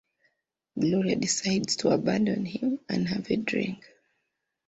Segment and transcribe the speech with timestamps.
[0.79, 3.85] Gloria decides to abandon him, and have a drink.